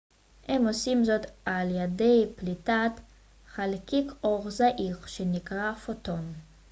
[0.47, 2.91] הם עושים זאת על ידי פליטת
[3.47, 6.33] חלקיק אור זעיר שנקרא פוטון